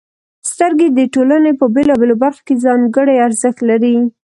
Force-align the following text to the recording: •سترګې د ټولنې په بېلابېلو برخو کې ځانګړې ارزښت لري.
•سترګې 0.49 0.87
د 0.93 0.99
ټولنې 1.13 1.51
په 1.59 1.65
بېلابېلو 1.75 2.15
برخو 2.23 2.41
کې 2.47 2.61
ځانګړې 2.65 3.15
ارزښت 3.27 3.59
لري. 3.69 3.95